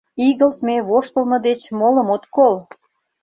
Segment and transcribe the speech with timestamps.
[0.27, 2.55] Игылтме, воштылмо деч молым от кол!